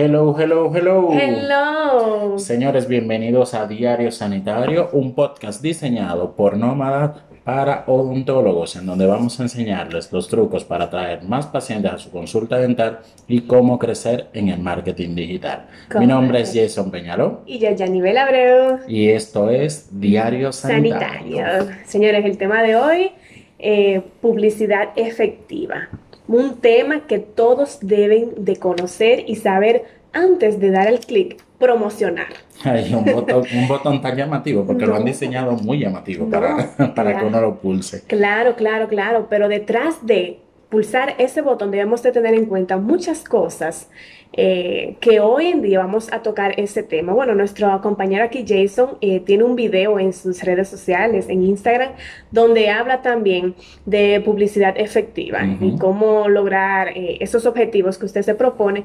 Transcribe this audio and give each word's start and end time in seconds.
Hello, 0.00 0.32
hello, 0.38 0.70
hello. 0.72 1.10
Hello. 1.12 2.38
Señores, 2.38 2.86
bienvenidos 2.86 3.52
a 3.54 3.66
Diario 3.66 4.12
Sanitario, 4.12 4.90
un 4.92 5.12
podcast 5.12 5.60
diseñado 5.60 6.36
por 6.36 6.56
Nómada 6.56 7.26
para 7.42 7.82
odontólogos, 7.88 8.76
en 8.76 8.86
donde 8.86 9.06
vamos 9.06 9.40
a 9.40 9.42
enseñarles 9.42 10.12
los 10.12 10.28
trucos 10.28 10.62
para 10.62 10.84
atraer 10.84 11.24
más 11.24 11.48
pacientes 11.48 11.90
a 11.90 11.98
su 11.98 12.12
consulta 12.12 12.58
dental 12.58 13.00
y 13.26 13.40
cómo 13.40 13.76
crecer 13.80 14.28
en 14.34 14.50
el 14.50 14.60
marketing 14.60 15.16
digital. 15.16 15.66
Mi 15.98 16.06
nombre 16.06 16.42
es 16.42 16.52
Jason 16.54 16.92
Peñaló. 16.92 17.40
Y 17.44 17.58
yo, 17.58 17.68
Nivel 17.88 18.18
Abreu. 18.18 18.78
Y 18.86 19.08
esto 19.08 19.50
es 19.50 19.88
Diario 19.90 20.52
Sanitario. 20.52 21.44
Sanitario. 21.44 21.76
Señores, 21.86 22.24
el 22.24 22.38
tema 22.38 22.62
de 22.62 22.76
hoy, 22.76 23.10
eh, 23.58 24.00
publicidad 24.20 24.90
efectiva 24.94 25.88
un 26.28 26.60
tema 26.60 27.06
que 27.06 27.18
todos 27.18 27.78
deben 27.80 28.44
de 28.44 28.56
conocer 28.56 29.24
y 29.26 29.36
saber 29.36 29.84
antes 30.18 30.60
de 30.60 30.70
dar 30.70 30.88
el 30.88 31.00
clic, 31.00 31.42
promocionar. 31.58 32.28
Hay 32.64 32.92
un 32.92 33.04
botón, 33.12 33.44
un 33.54 33.68
botón 33.68 34.00
tan 34.00 34.16
llamativo, 34.16 34.64
porque 34.66 34.86
lo 34.86 34.96
han 34.96 35.04
diseñado 35.04 35.52
muy 35.52 35.78
llamativo 35.78 36.28
para, 36.28 36.74
para 36.94 37.18
que 37.18 37.24
uno 37.24 37.40
lo 37.40 37.56
pulse. 37.56 38.02
Claro, 38.06 38.56
claro, 38.56 38.88
claro, 38.88 39.26
pero 39.30 39.48
detrás 39.48 40.04
de 40.06 40.40
pulsar 40.68 41.14
ese 41.18 41.40
botón 41.40 41.70
debemos 41.70 42.02
de 42.02 42.12
tener 42.12 42.34
en 42.34 42.44
cuenta 42.44 42.76
muchas 42.76 43.24
cosas 43.24 43.88
eh, 44.34 44.96
que 45.00 45.20
hoy 45.20 45.46
en 45.46 45.62
día 45.62 45.78
vamos 45.78 46.12
a 46.12 46.22
tocar 46.22 46.60
ese 46.60 46.82
tema. 46.82 47.14
Bueno, 47.14 47.34
nuestro 47.34 47.80
compañero 47.80 48.24
aquí, 48.24 48.44
Jason, 48.46 48.98
eh, 49.00 49.20
tiene 49.20 49.44
un 49.44 49.56
video 49.56 49.98
en 49.98 50.12
sus 50.12 50.42
redes 50.42 50.68
sociales, 50.68 51.26
en 51.30 51.42
Instagram, 51.42 51.92
donde 52.30 52.68
habla 52.68 53.00
también 53.00 53.54
de 53.86 54.20
publicidad 54.22 54.74
efectiva 54.76 55.40
y 55.60 55.78
cómo 55.78 56.28
lograr 56.28 56.88
eh, 56.88 57.16
esos 57.20 57.46
objetivos 57.46 57.96
que 57.96 58.04
usted 58.04 58.22
se 58.22 58.34
propone 58.34 58.84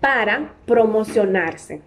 para 0.00 0.52
promocionarse. 0.66 1.82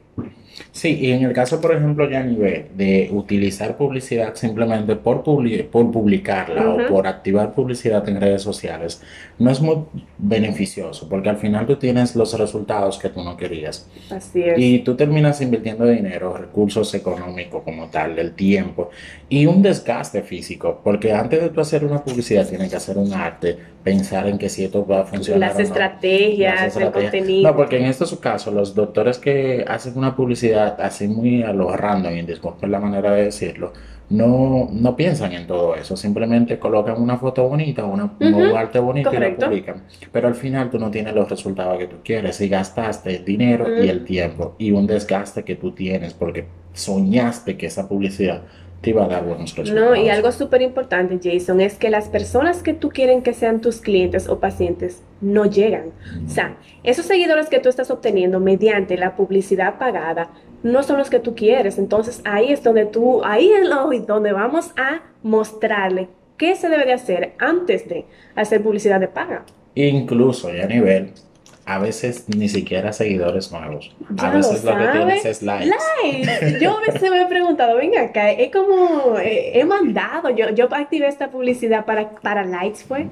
Sí, 0.72 0.98
y 1.00 1.12
en 1.12 1.24
el 1.24 1.34
caso, 1.34 1.62
por 1.62 1.74
ejemplo, 1.76 2.10
ya 2.10 2.20
a 2.20 2.24
nivel 2.24 2.66
de 2.76 3.10
utilizar 3.12 3.78
publicidad 3.78 4.36
simplemente 4.36 4.96
por, 4.96 5.24
por 5.24 5.92
publicarla 5.92 6.70
o 6.70 6.88
por 6.88 7.08
activar 7.08 7.54
publicidad 7.54 8.08
en 8.10 8.20
redes 8.20 8.42
sociales, 8.42 9.02
no 9.40 9.50
es 9.50 9.62
muy 9.62 9.78
beneficioso 10.18 11.08
porque 11.10 11.30
al 11.30 11.38
final 11.38 11.66
tú 11.66 11.76
tienes 11.76 12.16
los 12.16 12.38
resultados 12.38 12.98
que 12.98 13.10
tú 13.10 13.24
no 13.24 13.38
querías. 13.38 13.88
Así 14.10 14.44
es. 14.44 14.58
Y 14.58 14.80
tú 14.80 14.96
terminas 14.96 15.42
invirtiendo 15.42 15.86
dinero, 15.86 16.36
recursos 16.36 16.94
económicos 16.94 17.64
como 17.64 17.88
tal, 17.88 18.18
el 18.20 18.34
tiempo 18.34 18.90
y 19.30 19.46
un 19.46 19.62
desgaste 19.62 20.22
físico, 20.22 20.82
porque 20.84 21.14
antes 21.14 21.42
de 21.42 21.50
tú 21.50 21.62
hacer 21.62 21.84
una 21.86 22.04
publicidad 22.04 22.48
tienes 22.48 22.70
que 22.70 22.76
hacer 22.76 22.98
un 22.98 23.14
arte, 23.14 23.58
pensar 23.84 24.28
en 24.28 24.38
que 24.38 24.50
si 24.50 24.64
esto 24.64 24.86
va 24.86 25.02
a 25.02 25.06
funcionar. 25.06 25.40
Las, 25.52 25.60
estrategias, 25.60 26.76
el 26.78 26.92
contenido. 26.92 27.50
No, 27.50 27.56
porque 27.56 27.78
en 27.78 27.86
estos 27.86 28.16
casos, 28.18 28.54
los 28.54 28.74
doctores 28.74 29.18
que 29.18 29.66
hacen 29.68 29.98
una 29.98 30.03
publicidad 30.12 30.80
así 30.82 31.08
muy 31.08 31.44
a 31.44 31.54
lo 31.54 31.76
random, 31.76 32.14
y 32.14 32.22
disculpen 32.24 32.72
la 32.72 32.80
manera 32.80 33.12
de 33.12 33.26
decirlo, 33.26 33.74
no, 34.10 34.70
no 34.72 34.96
piensan 34.96 35.34
en 35.34 35.48
todo 35.48 35.76
eso, 35.76 35.96
simplemente 35.98 36.60
colocan 36.60 37.02
una 37.02 37.18
foto 37.18 37.48
bonita, 37.48 37.86
una, 37.86 38.14
un 38.20 38.56
arte 38.56 38.80
bonito 38.80 39.12
y 39.14 39.18
lo 39.18 39.36
publican. 39.36 39.84
Pero 40.12 40.28
al 40.28 40.36
final 40.36 40.70
tú 40.70 40.78
no 40.78 40.92
tienes 40.92 41.16
los 41.16 41.30
resultados 41.30 41.78
que 41.80 41.88
tú 41.88 41.96
quieres. 42.04 42.40
Y 42.42 42.50
gastaste 42.50 43.16
el 43.16 43.26
dinero 43.26 43.84
y 43.84 43.88
el 43.88 44.04
tiempo 44.04 44.56
y 44.58 44.72
un 44.72 44.86
desgaste 44.86 45.44
que 45.44 45.56
tú 45.56 45.72
tienes 45.72 46.14
porque 46.14 46.46
soñaste 46.74 47.58
que 47.58 47.68
esa 47.68 47.88
publicidad 47.88 48.44
te 48.84 48.90
iba 48.90 49.06
a 49.06 49.08
dar 49.08 49.24
buenos 49.24 49.56
resultados. 49.56 49.90
No, 49.92 49.96
y 49.96 50.10
algo 50.10 50.34
súper 50.34 50.62
importante, 50.62 51.18
Jason, 51.24 51.62
es 51.62 51.76
que 51.76 51.90
las 51.90 52.10
personas 52.10 52.62
que 52.62 52.74
tú 52.74 52.90
quieren 52.90 53.22
que 53.22 53.34
sean 53.34 53.62
tus 53.62 53.80
clientes 53.80 54.28
o 54.28 54.42
pacientes 54.42 55.02
no 55.22 55.46
llegan. 55.46 55.94
O 56.28 56.30
sea, 56.30 56.58
esos 56.84 57.06
seguidores 57.06 57.48
que 57.48 57.60
tú 57.60 57.70
estás 57.70 57.90
obteniendo 57.92 58.42
mediante 58.42 58.98
la 58.98 59.16
publicidad 59.16 59.80
pagada 59.80 60.32
no 60.64 60.84
son 60.84 60.98
los 60.98 61.10
que 61.10 61.20
tú 61.20 61.34
quieres. 61.34 61.78
Entonces 61.78 62.22
ahí 62.26 62.52
es 62.52 62.62
donde 62.62 62.86
tú, 62.86 63.24
ahí 63.24 63.52
es 63.54 63.70
donde 64.06 64.34
vamos 64.34 64.74
a 64.76 65.02
mostrarle 65.24 66.10
qué 66.36 66.58
se 66.58 66.68
debe 66.68 66.84
de 66.84 66.94
hacer 66.94 67.36
antes 67.40 67.88
de 67.88 68.04
hacer 68.36 68.62
publicidad 68.62 69.00
de 69.00 69.08
paga. 69.08 69.46
Incluso 69.76 70.54
ya 70.54 70.66
a 70.66 70.68
nivel 70.68 71.14
a 71.66 71.80
veces 71.80 72.26
ni 72.28 72.50
siquiera 72.50 72.92
seguidores 72.92 73.52
nuevos. 73.52 73.96
a 74.18 74.30
veces 74.32 74.64
lo, 74.64 74.78
que 74.78 74.88
tienes 74.88 75.26
es 75.26 75.42
likes. 75.42 75.72
Likes. 76.04 76.60
Yo 76.60 76.78
a 76.78 76.82
veces 76.82 77.10
me 77.10 77.22
he 77.22 77.26
preguntado, 77.26 77.78
venga 77.78 78.02
acá, 78.02 78.32
es 78.32 78.52
como, 78.52 79.18
eh, 79.18 79.60
he 79.60 79.64
mandado, 79.64 80.30
yo, 80.30 80.50
yo 80.50 80.68
activé 80.74 81.08
esta 81.08 81.32
publicidad 81.32 81.86
para, 81.86 82.10
para 82.10 82.44
likes, 82.44 82.84
fue, 82.86 83.08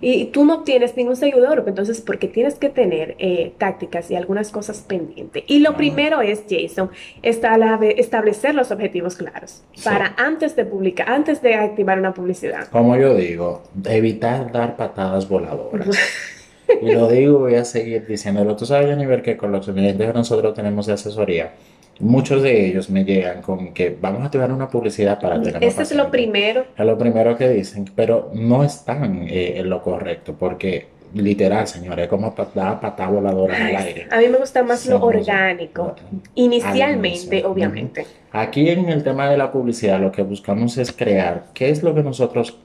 y 0.00 0.26
tú 0.26 0.44
no 0.44 0.62
tienes 0.64 0.96
ningún 0.96 1.16
seguidor, 1.16 1.64
entonces, 1.66 2.00
porque 2.00 2.26
tienes 2.26 2.56
que 2.56 2.68
tener 2.68 3.14
eh, 3.18 3.52
tácticas 3.58 4.10
y 4.10 4.16
algunas 4.16 4.50
cosas 4.50 4.80
pendientes. 4.80 5.44
Y 5.46 5.60
lo 5.60 5.76
primero 5.76 6.20
es, 6.20 6.44
Jason, 6.48 6.90
establecer 7.22 8.54
los 8.54 8.70
objetivos 8.70 9.16
claros 9.16 9.62
para 9.84 10.14
antes 10.16 10.56
de 10.56 10.64
publicar, 10.64 11.08
antes 11.08 11.42
de 11.42 11.54
activar 11.54 11.98
una 11.98 12.12
publicidad. 12.12 12.68
Como 12.68 12.96
yo 12.96 13.14
digo, 13.14 13.62
evitar 13.84 14.50
dar 14.50 14.76
patadas 14.76 15.28
voladoras. 15.28 15.88
Y 16.80 16.92
lo 16.92 17.08
digo, 17.08 17.40
voy 17.40 17.54
a 17.54 17.64
seguir 17.64 18.06
diciéndolo. 18.06 18.56
Tú 18.56 18.66
sabes, 18.66 18.96
nivel 18.96 19.22
que 19.22 19.36
con 19.36 19.52
los 19.52 19.66
clientes 19.66 20.06
que 20.06 20.12
nosotros 20.12 20.54
tenemos 20.54 20.86
de 20.86 20.94
asesoría, 20.94 21.52
muchos 22.00 22.42
de 22.42 22.66
ellos 22.66 22.90
me 22.90 23.04
llegan 23.04 23.42
con 23.42 23.72
que 23.72 23.96
vamos 24.00 24.22
a 24.22 24.24
activar 24.26 24.52
una 24.52 24.68
publicidad 24.68 25.20
para 25.20 25.40
tener 25.40 25.62
Este 25.62 25.82
es 25.82 25.94
lo 25.94 26.10
primero. 26.10 26.66
Es 26.76 26.84
lo 26.84 26.98
primero 26.98 27.36
que 27.36 27.48
dicen, 27.48 27.84
pero 27.94 28.30
no 28.34 28.64
están 28.64 29.26
eh, 29.28 29.54
en 29.58 29.70
lo 29.70 29.82
correcto, 29.82 30.34
porque 30.38 30.94
literal, 31.14 31.66
señores, 31.66 32.04
es 32.04 32.08
como 32.08 32.34
dar 32.54 32.80
patada 32.80 33.10
voladora 33.10 33.56
en 33.56 33.66
el 33.68 33.76
aire. 33.76 34.08
A 34.10 34.18
mí 34.18 34.28
me 34.28 34.38
gusta 34.38 34.62
más 34.62 34.84
lo 34.86 35.00
orgánico, 35.00 35.94
inicialmente, 36.34 37.44
obviamente. 37.44 38.06
Aquí 38.32 38.68
en 38.68 38.88
el 38.88 39.04
tema 39.04 39.30
de 39.30 39.36
la 39.36 39.52
publicidad, 39.52 40.00
lo 40.00 40.10
que 40.10 40.22
buscamos 40.22 40.76
es 40.76 40.92
crear 40.92 41.46
qué 41.54 41.70
es 41.70 41.82
lo 41.82 41.94
que 41.94 42.02
nosotros 42.02 42.58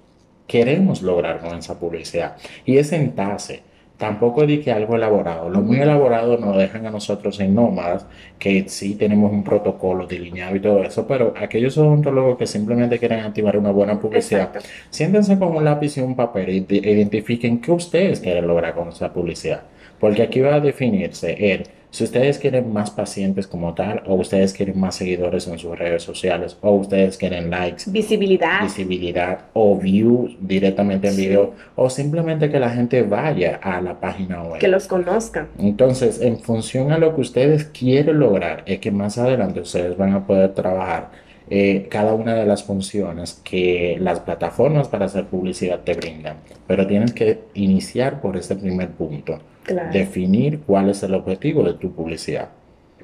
queremos 0.47 1.03
lograr 1.03 1.39
con 1.39 1.57
esa 1.57 1.79
publicidad. 1.79 2.37
Y 2.65 2.77
es 2.77 2.87
sentarse 2.87 3.61
tampoco 3.99 4.45
di 4.45 4.61
que 4.61 4.71
algo 4.71 4.95
elaborado. 4.95 5.49
Lo 5.49 5.61
muy 5.61 5.77
elaborado 5.77 6.37
nos 6.37 6.57
dejan 6.57 6.85
a 6.85 6.89
nosotros 6.89 7.37
en 7.41 7.53
nómadas, 7.53 8.05
que 8.39 8.67
sí 8.69 8.95
tenemos 8.95 9.29
un 9.31 9.43
protocolo 9.43 10.07
delineado 10.07 10.55
y 10.55 10.61
todo 10.61 10.81
eso, 10.83 11.05
pero 11.05 11.33
aquellos 11.37 11.77
odontólogos 11.77 12.37
que 12.37 12.47
simplemente 12.47 12.97
quieren 12.97 13.19
activar 13.19 13.57
una 13.57 13.71
buena 13.71 13.99
publicidad, 13.99 14.51
siéntense 14.89 15.37
con 15.37 15.53
un 15.53 15.65
lápiz 15.65 15.97
y 15.97 16.01
un 16.01 16.15
papel 16.15 16.49
y 16.49 16.65
identifiquen 16.69 17.59
qué 17.59 17.73
ustedes 17.73 18.21
quieren 18.21 18.47
lograr 18.47 18.73
con 18.73 18.87
esa 18.87 19.11
publicidad. 19.11 19.63
Porque 19.99 20.21
aquí 20.23 20.39
va 20.39 20.55
a 20.55 20.59
definirse 20.61 21.53
el 21.53 21.67
si 21.91 22.03
ustedes 22.03 22.37
quieren 22.37 22.71
más 22.71 22.91
pacientes 22.91 23.47
como 23.47 23.73
tal, 23.73 24.03
o 24.05 24.15
ustedes 24.15 24.53
quieren 24.53 24.79
más 24.79 24.95
seguidores 24.95 25.47
en 25.47 25.57
sus 25.57 25.77
redes 25.77 26.03
sociales, 26.03 26.57
o 26.61 26.71
ustedes 26.71 27.17
quieren 27.17 27.49
likes, 27.49 27.83
visibilidad, 27.87 28.61
visibilidad 28.61 29.39
o 29.53 29.75
views 29.77 30.35
directamente 30.39 31.07
en 31.07 31.17
video, 31.17 31.53
o 31.75 31.89
simplemente 31.89 32.49
que 32.49 32.59
la 32.59 32.69
gente 32.69 33.01
vaya 33.01 33.59
a 33.61 33.81
la 33.81 33.99
página 33.99 34.43
web. 34.43 34.59
Que 34.59 34.67
los 34.67 34.87
conozcan. 34.87 35.47
Entonces, 35.57 36.21
en 36.21 36.39
función 36.39 36.91
a 36.91 36.97
lo 36.97 37.15
que 37.15 37.21
ustedes 37.21 37.65
quieren 37.65 38.19
lograr, 38.19 38.63
es 38.65 38.79
que 38.79 38.91
más 38.91 39.17
adelante 39.17 39.61
ustedes 39.61 39.97
van 39.97 40.13
a 40.13 40.27
poder 40.27 40.53
trabajar 40.53 41.28
eh, 41.51 41.87
cada 41.89 42.13
una 42.13 42.35
de 42.35 42.45
las 42.45 42.63
funciones 42.63 43.41
que 43.43 43.97
las 43.99 44.19
plataformas 44.19 44.87
para 44.87 45.05
hacer 45.05 45.25
publicidad 45.25 45.79
te 45.79 45.95
brindan. 45.95 46.37
Pero 46.67 46.85
tienes 46.85 47.11
que 47.13 47.39
iniciar 47.55 48.21
por 48.21 48.37
este 48.37 48.55
primer 48.55 48.89
punto. 48.89 49.39
Definir 49.91 50.59
cuál 50.61 50.89
es 50.89 51.01
el 51.01 51.13
objetivo 51.15 51.63
de 51.63 51.73
tu 51.73 51.91
publicidad. 51.91 52.49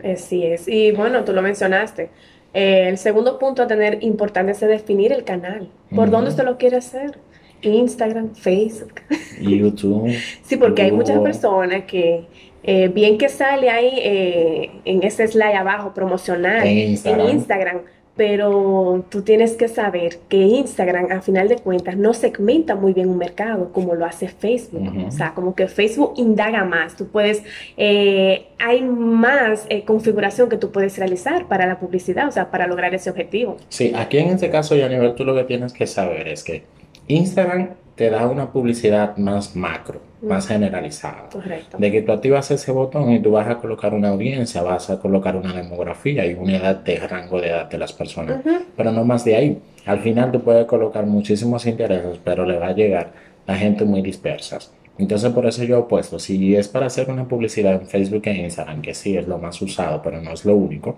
Así 0.03 0.43
es. 0.43 0.67
Y 0.67 0.91
bueno, 0.91 1.23
tú 1.23 1.33
lo 1.33 1.41
mencionaste. 1.41 2.09
Eh, 2.53 2.87
el 2.89 2.97
segundo 2.99 3.39
punto 3.39 3.63
a 3.63 3.67
tener 3.67 4.03
importante 4.03 4.51
es 4.51 4.59
definir 4.59 5.11
el 5.11 5.23
canal. 5.23 5.69
¿Por 5.93 6.11
dónde 6.11 6.29
usted 6.29 6.43
lo 6.43 6.57
quiere 6.57 6.77
hacer? 6.77 7.17
Instagram, 7.63 8.35
Facebook. 8.35 9.01
YouTube. 9.41 10.15
sí, 10.43 10.57
porque 10.57 10.83
hay 10.83 10.91
muchas 10.91 11.19
personas 11.19 11.85
que 11.85 12.25
eh, 12.63 12.89
bien 12.89 13.17
que 13.17 13.29
sale 13.29 13.69
ahí 13.71 14.79
en 14.85 15.03
ese 15.03 15.27
slide 15.27 15.55
abajo 15.55 15.93
promocional 15.95 16.65
en 16.65 16.89
Instagram 16.89 17.81
pero 18.15 19.05
tú 19.09 19.21
tienes 19.23 19.55
que 19.55 19.67
saber 19.67 20.19
que 20.29 20.37
Instagram, 20.37 21.11
a 21.11 21.21
final 21.21 21.49
de 21.49 21.57
cuentas, 21.57 21.97
no 21.97 22.13
segmenta 22.13 22.75
muy 22.75 22.93
bien 22.93 23.09
un 23.09 23.17
mercado 23.17 23.71
como 23.73 23.93
lo 23.93 24.05
hace 24.05 24.29
Facebook. 24.29 24.89
O 25.07 25.11
sea, 25.11 25.33
como 25.33 25.53
que 25.53 25.67
Facebook 25.67 26.13
indaga 26.15 26.63
más. 26.63 26.95
Tú 26.95 27.07
puedes, 27.07 27.43
eh, 27.75 28.47
hay 28.57 28.81
más 28.81 29.65
eh, 29.69 29.83
configuración 29.83 30.47
que 30.47 30.57
tú 30.57 30.71
puedes 30.71 30.97
realizar 30.97 31.47
para 31.47 31.65
la 31.65 31.79
publicidad, 31.79 32.27
o 32.27 32.31
sea, 32.31 32.51
para 32.51 32.67
lograr 32.67 32.95
ese 32.95 33.09
objetivo. 33.09 33.57
Sí, 33.69 33.91
aquí 33.95 34.17
en 34.17 34.29
este 34.29 34.49
caso, 34.49 34.75
ya 34.75 34.85
a 34.85 34.89
nivel 34.89 35.13
tú 35.15 35.25
lo 35.25 35.35
que 35.35 35.43
tienes 35.43 35.73
que 35.73 35.85
saber 35.85 36.29
es 36.29 36.43
que 36.43 36.63
Instagram 37.07 37.71
te 37.95 38.09
da 38.09 38.27
una 38.27 38.51
publicidad 38.51 39.15
más 39.17 39.55
macro, 39.55 40.01
más 40.21 40.47
generalizada. 40.47 41.29
Correcto. 41.31 41.77
De 41.77 41.91
que 41.91 42.01
tú 42.01 42.11
activas 42.11 42.51
ese 42.51 42.71
botón 42.71 43.11
y 43.11 43.19
tú 43.19 43.31
vas 43.31 43.47
a 43.47 43.57
colocar 43.57 43.93
una 43.93 44.09
audiencia, 44.09 44.61
vas 44.61 44.89
a 44.89 44.99
colocar 44.99 45.35
una 45.35 45.53
demografía 45.53 46.25
y 46.25 46.33
una 46.33 46.57
edad 46.57 46.75
de 46.77 46.97
rango 46.97 47.39
de 47.39 47.49
edad 47.49 47.69
de 47.69 47.77
las 47.77 47.93
personas, 47.93 48.41
pero 48.75 48.91
no 48.91 49.05
más 49.05 49.23
de 49.23 49.35
ahí. 49.35 49.61
Al 49.85 49.99
final 49.99 50.31
tú 50.31 50.41
puedes 50.41 50.65
colocar 50.65 51.05
muchísimos 51.05 51.65
intereses, 51.65 52.19
pero 52.23 52.45
le 52.45 52.59
va 52.59 52.67
a 52.67 52.73
llegar 52.73 53.13
a 53.47 53.55
gente 53.55 53.85
muy 53.85 54.01
dispersa. 54.01 54.59
Entonces 54.97 55.31
por 55.31 55.45
eso 55.45 55.63
yo 55.63 55.79
he 55.79 55.83
puesto, 55.83 56.19
si 56.19 56.55
es 56.55 56.67
para 56.67 56.87
hacer 56.87 57.09
una 57.09 57.27
publicidad 57.27 57.73
en 57.73 57.87
Facebook 57.87 58.23
e 58.25 58.33
Instagram, 58.33 58.81
que 58.81 58.93
sí 58.93 59.17
es 59.17 59.27
lo 59.27 59.37
más 59.37 59.61
usado, 59.61 60.01
pero 60.01 60.21
no 60.21 60.31
es 60.31 60.43
lo 60.45 60.55
único, 60.55 60.97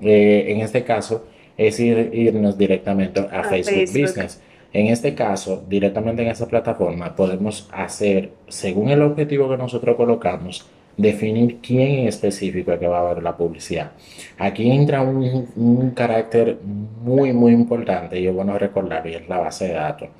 eh, 0.00 0.46
en 0.48 0.60
este 0.60 0.84
caso 0.84 1.24
es 1.56 1.80
ir, 1.80 2.10
irnos 2.12 2.58
directamente 2.58 3.20
a, 3.20 3.44
Facebook, 3.44 3.86
Business. 3.86 4.42
En 4.76 4.88
este 4.88 5.14
caso, 5.14 5.64
directamente 5.66 6.20
en 6.20 6.28
esa 6.28 6.46
plataforma 6.46 7.16
podemos 7.16 7.66
hacer, 7.72 8.32
según 8.46 8.90
el 8.90 9.00
objetivo 9.00 9.48
que 9.48 9.56
nosotros 9.56 9.96
colocamos, 9.96 10.66
definir 10.98 11.60
quién 11.62 12.00
en 12.00 12.08
específico 12.08 12.72
es 12.72 12.78
que 12.78 12.86
va 12.86 13.00
a 13.00 13.14
ver 13.14 13.22
la 13.22 13.34
publicidad. 13.34 13.92
Aquí 14.36 14.70
entra 14.70 15.00
un, 15.00 15.48
un 15.56 15.90
carácter 15.92 16.58
muy, 17.02 17.32
muy 17.32 17.52
importante 17.52 18.20
y 18.20 18.26
es 18.26 18.34
bueno 18.34 18.58
recordarlo 18.58 19.10
y 19.10 19.14
es 19.14 19.26
la 19.26 19.38
base 19.38 19.68
de 19.68 19.72
datos. 19.72 20.10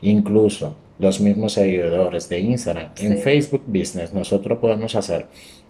Incluso 0.00 0.74
los 0.98 1.20
mismos 1.20 1.52
seguidores 1.52 2.28
de 2.28 2.40
Instagram. 2.40 2.88
En 2.98 3.18
Facebook 3.18 3.62
Business 3.64 4.12
nosotros 4.12 4.58
podemos 4.58 4.96
hacer 4.96 5.26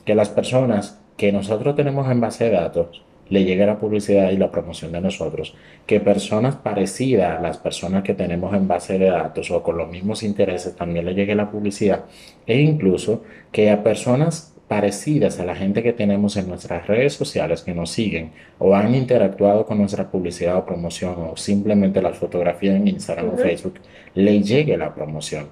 que 0.07 0.15
las 0.15 0.31
personas 0.31 0.99
que 1.19 1.31
nosotros 1.31 1.77
tenemos 1.77 2.11
en 2.11 2.23
base 2.23 2.45
de 2.45 2.53
datos 2.53 3.03
le 3.29 3.45
llegue 3.45 3.67
la 3.67 3.79
publicidad 3.79 4.31
y 4.31 4.37
la 4.37 4.51
promoción 4.51 4.93
de 4.93 5.01
nosotros, 5.01 5.55
que 5.87 6.01
personas 6.01 6.57
parecidas 6.57 7.39
a 7.39 7.43
las 7.43 7.59
personas 7.59 8.03
que 8.03 8.15
tenemos 8.15 8.55
en 8.55 8.69
base 8.69 8.99
de 8.99 9.11
datos 9.11 9.51
o 9.51 9.63
con 9.63 9.79
los 9.79 9.91
mismos 9.91 10.23
intereses 10.23 10.77
también 10.77 11.05
le 11.07 11.15
llegue 11.15 11.35
la 11.35 11.51
publicidad 11.51 12.05
e 12.47 12.61
incluso 12.61 13.23
que 13.53 13.71
a 13.71 13.83
personas 13.83 14.55
parecidas 14.69 15.39
a 15.41 15.45
la 15.45 15.55
gente 15.55 15.83
que 15.83 15.93
tenemos 15.93 16.37
en 16.37 16.49
nuestras 16.49 16.87
redes 16.87 17.13
sociales 17.13 17.63
que 17.63 17.75
nos 17.75 17.91
siguen 17.91 18.33
o 18.59 18.75
han 18.75 18.95
interactuado 18.95 19.67
con 19.67 19.79
nuestra 19.79 20.11
publicidad 20.11 20.57
o 20.57 20.65
promoción 20.65 21.15
o 21.19 21.37
simplemente 21.37 22.01
la 22.01 22.13
fotografía 22.13 22.75
en 22.75 22.89
Instagram 22.89 23.35
o 23.35 23.37
Facebook, 23.37 23.75
le 24.15 24.43
llegue 24.43 24.77
la 24.77 24.95
promoción. 24.95 25.49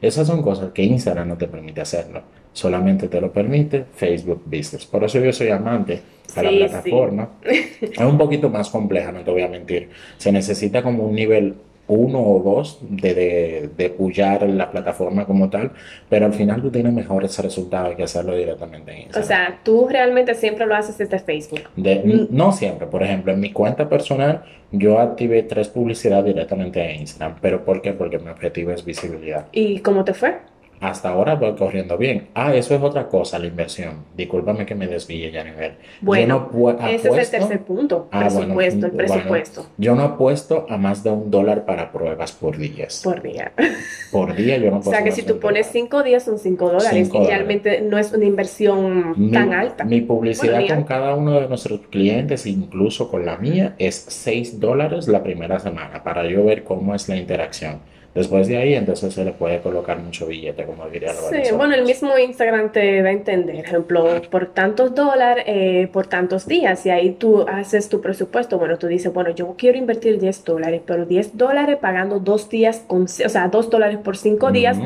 Esas 0.00 0.26
son 0.26 0.42
cosas 0.42 0.72
que 0.72 0.82
Instagram 0.82 1.28
no 1.28 1.38
te 1.38 1.48
permite 1.48 1.80
hacerlo. 1.80 2.22
Solamente 2.56 3.08
te 3.08 3.20
lo 3.20 3.30
permite 3.30 3.84
Facebook 3.94 4.40
Business. 4.46 4.86
Por 4.86 5.04
eso 5.04 5.20
yo 5.20 5.30
soy 5.30 5.50
amante 5.50 6.00
a 6.34 6.42
la 6.42 6.48
plataforma. 6.48 7.28
Es 7.82 7.98
un 7.98 8.16
poquito 8.16 8.48
más 8.48 8.70
compleja, 8.70 9.12
no 9.12 9.20
te 9.20 9.30
voy 9.30 9.42
a 9.42 9.48
mentir. 9.48 9.90
Se 10.16 10.32
necesita 10.32 10.82
como 10.82 11.04
un 11.04 11.14
nivel 11.14 11.54
uno 11.88 12.18
o 12.18 12.42
dos 12.42 12.78
de, 12.80 13.12
de, 13.12 13.70
de 13.76 13.90
pullar 13.90 14.48
la 14.48 14.70
plataforma 14.70 15.26
como 15.26 15.50
tal, 15.50 15.72
pero 16.08 16.24
al 16.24 16.32
final 16.32 16.62
tú 16.62 16.70
tienes 16.70 16.94
mejores 16.94 17.38
resultados 17.38 17.94
que 17.94 18.04
hacerlo 18.04 18.34
directamente 18.34 18.90
en 18.90 18.98
Instagram. 19.02 19.22
O 19.22 19.26
sea, 19.26 19.60
tú 19.62 19.86
realmente 19.88 20.34
siempre 20.34 20.64
lo 20.64 20.74
haces 20.74 20.96
desde 20.96 21.18
Facebook. 21.18 21.60
Mm. 21.76 22.28
No 22.30 22.52
siempre, 22.52 22.86
por 22.86 23.02
ejemplo, 23.02 23.32
en 23.32 23.40
mi 23.40 23.52
cuenta 23.52 23.86
personal 23.86 24.44
yo 24.72 24.98
activé 24.98 25.42
tres 25.42 25.68
publicidades 25.68 26.24
directamente 26.24 26.82
en 26.82 27.02
Instagram, 27.02 27.36
pero 27.42 27.66
¿por 27.66 27.82
qué? 27.82 27.92
Porque 27.92 28.18
mi 28.18 28.30
objetivo 28.30 28.70
es 28.70 28.82
visibilidad. 28.82 29.46
¿Y 29.52 29.80
cómo 29.80 30.04
te 30.04 30.14
fue? 30.14 30.38
Hasta 30.80 31.10
ahora 31.10 31.34
voy 31.34 31.54
corriendo 31.54 31.96
bien. 31.96 32.28
Ah, 32.34 32.54
eso 32.54 32.74
es 32.74 32.82
otra 32.82 33.08
cosa, 33.08 33.38
la 33.38 33.46
inversión. 33.46 34.04
Discúlpame 34.16 34.66
que 34.66 34.74
me 34.74 34.86
desvíe 34.86 35.30
ya 35.30 35.44
nivel. 35.44 35.74
Bueno, 36.00 36.50
ese 36.88 37.08
es 37.08 37.16
el 37.16 37.30
tercer 37.30 37.60
punto, 37.62 38.08
ah, 38.12 38.20
presupuesto, 38.20 38.86
el 38.86 38.92
presupuesto. 38.92 39.66
yo 39.78 39.94
no 39.94 40.02
apuesto 40.02 40.66
a 40.68 40.76
más 40.76 41.02
de 41.02 41.10
un 41.10 41.30
dólar 41.30 41.64
para 41.64 41.92
pruebas 41.92 42.32
por 42.32 42.56
días. 42.58 43.00
Por 43.02 43.22
día. 43.22 43.52
Por 44.12 44.34
día 44.34 44.56
yo 44.56 44.70
no 44.70 44.80
puedo. 44.80 44.90
O 44.90 44.92
sea 44.92 45.02
que 45.02 45.12
si 45.12 45.22
tú 45.22 45.38
pones 45.40 45.66
cinco 45.66 46.02
días 46.02 46.22
son 46.22 46.38
cinco 46.38 46.70
dólares 46.70 47.10
y 47.12 47.26
realmente 47.26 47.80
no 47.80 47.98
es 47.98 48.12
una 48.12 48.24
inversión 48.24 49.30
tan 49.32 49.52
alta. 49.52 49.84
Mi 49.84 50.00
publicidad 50.00 50.66
con 50.68 50.84
cada 50.84 51.14
uno 51.14 51.40
de 51.40 51.48
nuestros 51.48 51.80
clientes, 51.90 52.46
incluso 52.46 53.10
con 53.10 53.26
la 53.26 53.36
mía, 53.36 53.74
es 53.78 53.94
seis 54.08 54.60
dólares 54.60 55.08
la 55.08 55.22
primera 55.22 55.58
semana 55.58 56.02
para 56.02 56.26
yo 56.26 56.44
ver 56.44 56.64
cómo 56.64 56.94
es 56.94 57.08
la 57.08 57.16
interacción. 57.16 57.80
Después 58.16 58.48
de 58.48 58.56
ahí, 58.56 58.74
entonces 58.74 59.12
se 59.12 59.24
le 59.26 59.32
puede 59.32 59.60
colocar 59.60 59.98
mucho 59.98 60.26
billete, 60.26 60.64
como 60.66 60.86
diría 60.88 61.12
la 61.12 61.20
Sí, 61.20 61.52
bueno, 61.54 61.74
el 61.74 61.84
mismo 61.84 62.16
Instagram 62.18 62.72
te 62.72 63.02
da 63.02 63.08
a 63.08 63.12
entender, 63.12 63.56
ejemplo, 63.56 64.20
por 64.30 64.46
tantos 64.46 64.94
dólares, 64.94 65.44
eh, 65.46 65.88
por 65.92 66.06
tantos 66.06 66.46
días, 66.46 66.84
y 66.86 66.90
ahí 66.90 67.12
tú 67.12 67.46
haces 67.48 67.88
tu 67.88 68.00
presupuesto. 68.00 68.58
Bueno, 68.58 68.78
tú 68.78 68.86
dices, 68.86 69.12
bueno, 69.12 69.30
yo 69.30 69.54
quiero 69.56 69.78
invertir 69.78 70.18
10 70.18 70.44
dólares, 70.44 70.82
pero 70.84 71.06
10 71.06 71.36
dólares 71.36 71.78
pagando 71.80 72.20
dos 72.20 72.48
días, 72.48 72.84
con, 72.86 73.04
o 73.04 73.06
sea, 73.06 73.48
2 73.48 73.70
dólares 73.70 73.98
por 73.98 74.16
5 74.16 74.50
días. 74.50 74.78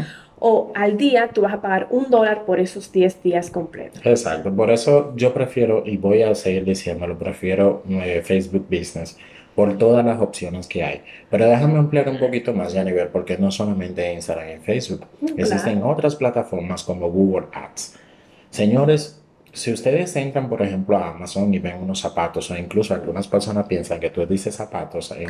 O 0.42 0.72
al 0.74 0.96
día 0.96 1.28
tú 1.34 1.42
vas 1.42 1.52
a 1.52 1.60
pagar 1.60 1.88
un 1.90 2.08
dólar 2.08 2.46
por 2.46 2.60
esos 2.60 2.90
10 2.90 3.22
días 3.22 3.50
completos. 3.50 4.00
Exacto, 4.04 4.50
por 4.50 4.70
eso 4.70 5.12
yo 5.14 5.34
prefiero, 5.34 5.82
y 5.84 5.98
voy 5.98 6.22
a 6.22 6.34
seguir 6.34 6.64
diciéndolo, 6.64 7.18
prefiero 7.18 7.82
eh, 7.90 8.22
Facebook 8.24 8.64
Business 8.70 9.18
por 9.60 9.76
todas 9.76 10.02
las 10.02 10.18
opciones 10.22 10.66
que 10.66 10.82
hay. 10.82 11.02
Pero 11.28 11.46
déjame 11.46 11.78
ampliar 11.78 12.08
un 12.08 12.18
poquito 12.18 12.54
más, 12.54 12.72
ya 12.72 12.82
nivel, 12.82 13.08
porque 13.08 13.36
no 13.36 13.50
solamente 13.50 14.10
Instagram 14.10 14.56
y 14.56 14.56
Facebook. 14.56 15.04
Existen 15.36 15.82
otras 15.82 16.16
plataformas 16.16 16.82
como 16.82 17.10
Google 17.10 17.48
Ads. 17.52 17.94
Señores, 18.48 19.20
si 19.52 19.70
ustedes 19.70 20.16
entran, 20.16 20.48
por 20.48 20.62
ejemplo, 20.62 20.96
a 20.96 21.10
Amazon 21.10 21.52
y 21.52 21.58
ven 21.58 21.76
unos 21.82 22.00
zapatos, 22.00 22.50
o 22.50 22.56
incluso 22.56 22.94
algunas 22.94 23.28
personas 23.28 23.66
piensan 23.66 24.00
que 24.00 24.08
tú 24.08 24.24
dices 24.24 24.54
zapatos 24.54 25.10
en, 25.10 25.28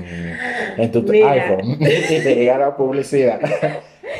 en 0.78 0.92
tu 0.92 1.00
iPhone 1.10 1.72
y 1.80 2.20
te 2.20 2.36
llega 2.36 2.56
la 2.56 2.76
publicidad. 2.76 3.40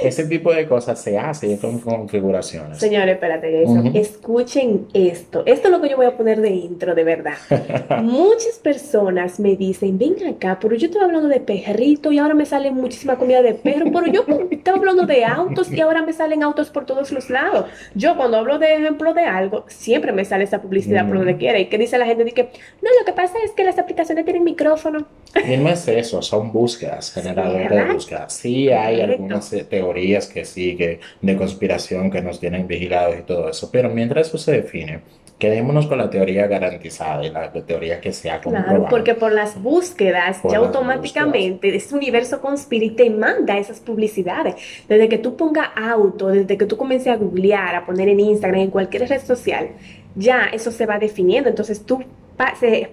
Ese 0.02 0.24
tipo 0.24 0.52
de 0.52 0.66
cosas 0.66 1.00
se 1.00 1.18
hace 1.18 1.58
con 1.58 1.78
configuraciones. 1.78 2.78
Señores, 2.78 3.14
espérate, 3.14 3.64
escuchen 3.98 4.86
esto. 4.94 5.42
Esto 5.46 5.68
es 5.68 5.72
lo 5.72 5.80
que 5.80 5.90
yo 5.90 5.96
voy 5.96 6.06
a 6.06 6.16
poner 6.16 6.40
de 6.40 6.50
intro, 6.50 6.94
de 6.94 7.04
verdad. 7.04 7.34
Muchas 8.02 8.58
personas 8.62 9.38
me 9.38 9.56
dicen, 9.56 9.98
ven 9.98 10.16
acá, 10.28 10.58
pero 10.60 10.74
yo 10.74 10.86
estaba 10.86 11.04
hablando 11.04 11.28
de 11.28 11.40
perrito 11.40 12.12
y 12.12 12.18
ahora 12.18 12.34
me 12.34 12.46
sale 12.46 12.70
muchísima 12.70 13.16
comida 13.16 13.42
de 13.42 13.54
perro, 13.54 13.86
pero 13.92 14.06
yo 14.06 14.24
estaba 14.50 14.78
hablando 14.78 15.06
de 15.06 15.24
autos 15.24 15.70
y 15.70 15.80
ahora 15.80 16.02
me 16.02 16.12
salen 16.12 16.42
autos 16.42 16.70
por 16.70 16.86
todos 16.86 17.12
los 17.12 17.30
lados. 17.30 17.66
Yo 17.94 18.16
cuando 18.16 18.38
hablo 18.38 18.58
de 18.58 18.74
ejemplo 18.74 19.14
de 19.14 19.24
algo, 19.24 19.64
siempre 19.68 20.12
me 20.12 20.24
sale 20.24 20.44
esa 20.44 20.62
publicidad 20.62 21.06
por 21.06 21.18
donde 21.18 21.36
quiera. 21.36 21.58
¿Y 21.58 21.66
qué 21.66 21.78
dice 21.78 21.98
la 21.98 22.06
gente? 22.06 22.24
Dice, 22.24 22.48
no, 22.82 22.90
lo 22.98 23.04
que 23.04 23.12
pasa 23.12 23.34
es 23.44 23.52
que 23.52 23.64
las 23.64 23.78
aplicaciones 23.78 24.24
tienen 24.24 24.44
micrófono. 24.44 25.06
Y 25.46 25.56
no 25.56 25.68
es 25.68 25.86
eso, 25.86 26.22
son 26.22 26.52
búsquedas, 26.52 27.12
generadores 27.12 27.70
de 27.70 27.84
búsquedas. 27.92 28.32
Sí 28.32 28.70
hay 28.70 29.00
algunas 29.00 29.50
teorías 29.68 29.89
que 29.92 30.44
sí, 30.44 30.76
de 30.76 31.36
conspiración 31.36 32.10
que 32.10 32.20
nos 32.22 32.40
tienen 32.40 32.66
vigilados 32.66 33.16
y 33.18 33.22
todo 33.22 33.48
eso. 33.48 33.70
Pero 33.70 33.88
mientras 33.88 34.28
eso 34.28 34.38
se 34.38 34.52
define, 34.52 35.00
quedémonos 35.38 35.86
con 35.86 35.98
la 35.98 36.10
teoría 36.10 36.46
garantizada 36.46 37.24
y 37.24 37.30
la 37.30 37.50
teoría 37.50 38.00
que 38.00 38.12
sea 38.12 38.40
comprobada. 38.40 38.74
Claro, 38.74 38.86
porque 38.90 39.14
por 39.14 39.32
las 39.32 39.60
búsquedas 39.60 40.38
ya 40.48 40.58
automáticamente 40.58 41.74
ese 41.74 41.94
universo 41.94 42.40
conspira 42.40 42.84
y 42.84 42.90
te 42.90 43.10
manda 43.10 43.58
esas 43.58 43.80
publicidades. 43.80 44.54
Desde 44.86 45.08
que 45.08 45.18
tú 45.18 45.36
pongas 45.36 45.70
auto, 45.74 46.28
desde 46.28 46.58
que 46.58 46.66
tú 46.66 46.76
comiences 46.76 47.12
a 47.12 47.16
googlear, 47.16 47.74
a 47.74 47.86
poner 47.86 48.08
en 48.10 48.20
Instagram, 48.20 48.60
en 48.60 48.70
cualquier 48.70 49.08
red 49.08 49.24
social, 49.24 49.70
ya 50.14 50.44
eso 50.52 50.70
se 50.70 50.86
va 50.86 50.98
definiendo. 50.98 51.48
Entonces 51.48 51.84
tú 51.84 52.04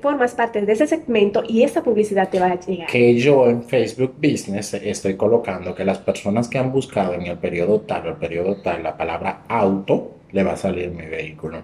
formas 0.02 0.34
parte 0.34 0.62
de 0.62 0.74
ese 0.74 0.88
segmento 0.88 1.44
y 1.48 1.64
esa 1.64 1.84
publicidad 1.84 2.30
te 2.30 2.40
va 2.40 2.48
a 2.48 2.60
llegar. 2.60 2.88
Que 2.88 3.16
yo 3.16 3.50
en 3.50 3.64
Facebook 3.64 4.16
Business 4.18 4.74
estoy 4.74 5.16
colocando 5.16 5.74
que 5.74 5.86
las 5.86 6.00
personas 6.00 6.48
que 6.48 6.58
han 6.58 6.72
buscado 6.72 7.14
en 7.14 7.24
el 7.24 7.38
periodo 7.38 7.82
tal 7.82 8.08
o 8.08 8.10
el 8.10 8.16
periodo 8.16 8.58
tal 8.62 8.84
la 8.84 8.98
palabra 8.98 9.44
auto, 9.48 10.12
le 10.32 10.44
va 10.44 10.54
a 10.54 10.58
salir 10.58 10.90
mi 10.92 11.06
vehículo. 11.06 11.62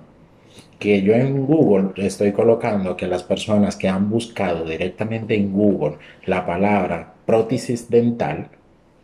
Que 0.80 1.02
yo 1.02 1.14
en 1.14 1.46
Google 1.46 1.92
estoy 1.98 2.32
colocando 2.32 2.98
que 2.98 3.08
las 3.08 3.24
personas 3.24 3.76
que 3.76 3.88
han 3.88 4.10
buscado 4.10 4.66
directamente 4.66 5.36
en 5.36 5.54
Google 5.54 5.98
la 6.26 6.46
palabra 6.46 7.14
prótesis 7.26 7.90
dental, 7.90 8.50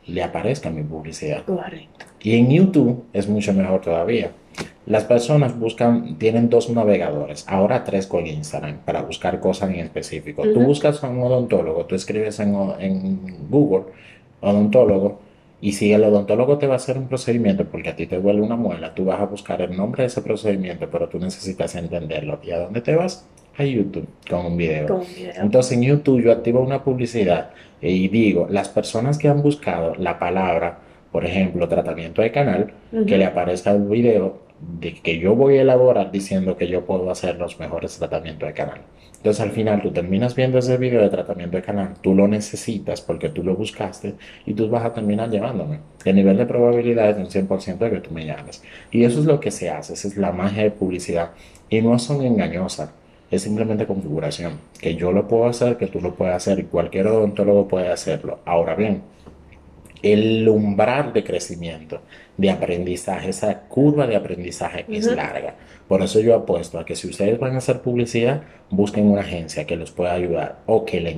le 0.08 0.24
aparezca 0.24 0.70
mi 0.70 0.84
publicidad. 0.84 1.46
Correcto. 1.46 2.06
Y 2.22 2.36
en 2.36 2.50
YouTube 2.50 3.06
es 3.14 3.28
mucho 3.28 3.54
mejor 3.54 3.82
todavía 3.82 4.32
las 4.90 5.04
personas 5.04 5.58
buscan, 5.58 6.18
tienen 6.18 6.50
dos 6.50 6.70
navegadores, 6.72 7.46
ahora 7.48 7.84
tres 7.84 8.08
con 8.08 8.26
Instagram, 8.26 8.80
para 8.86 9.04
buscar 9.04 9.40
cosas 9.40 9.70
en 9.70 9.82
específico. 9.82 10.42
Tú 10.52 10.62
buscas 10.62 11.04
a 11.04 11.10
un 11.10 11.22
odontólogo, 11.22 11.86
tú 11.86 11.94
escribes 11.94 12.40
en, 12.40 12.56
en, 12.80 13.50
Google 13.50 13.84
odontólogo, 14.42 15.20
y 15.62 15.74
si 15.74 15.94
el 15.94 16.04
odontólogo 16.04 16.58
te 16.58 16.66
va 16.66 16.74
a 16.74 16.78
hacer 16.78 16.98
un 16.98 17.08
procedimiento 17.08 17.66
porque 17.66 17.90
a 17.90 17.96
ti 17.96 18.08
te 18.08 18.20
duele 18.20 18.42
una 18.42 18.56
muela, 18.56 18.96
tú 18.96 19.06
vas 19.06 19.20
a 19.20 19.26
buscar 19.26 19.62
el 19.62 19.78
nombre 19.78 20.04
de 20.04 20.08
ese 20.08 20.24
procedimiento, 20.24 20.90
pero 20.90 21.08
tú 21.08 21.20
necesitas 21.20 21.76
entenderlo. 21.76 22.40
¿Y 22.42 22.52
a 22.52 22.60
dónde 22.60 22.82
te 22.82 22.96
vas? 22.96 23.28
A 23.58 23.64
YouTube 23.66 24.08
con 24.28 24.46
un 24.46 24.58
video. 24.58 24.88
Con 24.88 25.00
un 25.02 25.06
video. 25.14 25.34
Entonces 25.36 25.74
en 25.74 25.84
YouTube 25.84 26.24
yo 26.24 26.32
activo 26.32 26.62
una 26.62 26.84
publicidad 26.84 27.52
y 27.80 28.08
digo, 28.08 28.48
las 28.50 28.70
personas 28.70 29.20
que 29.20 29.28
han 29.28 29.44
buscado 29.44 29.94
la 29.96 30.18
palabra, 30.18 30.80
por 31.12 31.26
ejemplo, 31.26 31.68
tratamiento 31.68 32.22
de 32.22 32.32
canal, 32.32 32.72
que 33.06 33.18
le 33.18 33.26
aparezca 33.26 33.72
el 33.72 33.84
video 33.84 34.49
de 34.62 34.94
que 34.94 35.20
yo 35.20 35.36
voy 35.36 35.58
a 35.58 35.62
elaborar 35.62 36.12
diciendo 36.12 36.58
que 36.58 36.68
yo 36.68 36.86
puedo 36.86 37.10
hacer 37.10 37.38
los 37.38 37.60
mejores 37.60 37.98
tratamientos 37.98 38.48
de 38.48 38.54
canal. 38.54 38.82
Entonces 39.18 39.42
al 39.42 39.52
final 39.52 39.82
tú 39.82 39.92
terminas 39.92 40.34
viendo 40.34 40.60
ese 40.60 40.78
video 40.78 41.02
de 41.02 41.10
tratamiento 41.10 41.58
de 41.58 41.64
canal, 41.64 41.94
tú 42.02 42.16
lo 42.16 42.28
necesitas 42.28 43.02
porque 43.02 43.28
tú 43.28 43.44
lo 43.44 43.56
buscaste 43.56 44.16
y 44.46 44.54
tú 44.54 44.70
vas 44.70 44.86
a 44.86 44.94
terminar 44.94 45.30
llevándome. 45.30 45.80
El 46.06 46.16
nivel 46.16 46.38
de 46.38 46.46
probabilidad 46.46 47.10
es 47.10 47.18
un 47.18 47.48
100% 47.48 47.78
de 47.78 47.92
que 47.92 48.00
tú 48.00 48.14
me 48.14 48.26
llames. 48.26 48.64
Y 48.92 49.04
eso 49.04 49.20
es 49.20 49.26
lo 49.26 49.42
que 49.42 49.52
se 49.52 49.70
hace, 49.70 49.94
esa 49.94 50.08
es 50.08 50.16
la 50.16 50.32
magia 50.32 50.64
de 50.64 50.72
publicidad. 50.72 51.32
Y 51.70 51.82
no 51.82 52.00
son 52.00 52.26
engañosas, 52.26 52.92
es 53.30 53.42
simplemente 53.42 53.86
configuración. 53.86 54.54
Que 54.80 54.96
yo 54.96 55.12
lo 55.12 55.28
puedo 55.28 55.48
hacer, 55.48 55.76
que 55.76 55.88
tú 55.88 56.00
lo 56.00 56.16
puedes 56.16 56.36
hacer 56.36 56.60
y 56.60 56.64
cualquier 56.64 57.08
odontólogo 57.08 57.68
puede 57.68 57.90
hacerlo. 57.90 58.40
Ahora 58.46 58.76
bien, 58.76 59.02
el 60.02 60.48
umbral 60.48 61.14
de 61.14 61.24
crecimiento, 61.24 62.02
de 62.38 62.50
aprendizaje, 62.50 63.30
esa 63.30 63.62
curva 63.62 64.08
de 64.08 64.16
aprendizaje 64.16 64.86
es 64.90 65.06
larga. 65.06 65.56
Por 65.88 66.02
eso 66.02 66.20
yo 66.20 66.36
apuesto 66.36 66.80
a 66.80 66.86
que 66.86 66.96
si 66.96 67.08
ustedes 67.08 67.40
van 67.40 67.56
a 67.56 67.58
hacer 67.58 67.82
publicidad, 67.82 68.44
busquen 68.70 69.08
una 69.08 69.22
agencia 69.22 69.66
que 69.66 69.76
los 69.76 69.92
pueda 69.92 70.14
ayudar 70.14 70.60
o 70.66 70.86
que 70.86 71.02
le 71.02 71.12